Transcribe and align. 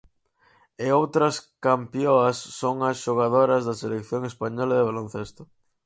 E 0.85 0.87
outras 0.99 1.35
campioas 1.67 2.37
son 2.59 2.75
as 2.89 2.97
xogadoras 3.05 3.61
da 3.67 3.75
selección 3.83 4.21
española 4.31 4.73
de 4.77 4.87
baloncesto. 4.89 5.41